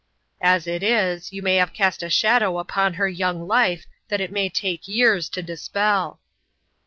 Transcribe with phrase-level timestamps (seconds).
[0.41, 4.31] As it is, you may have cast a shadow upon her young Life that it
[4.31, 6.19] may take years to dispel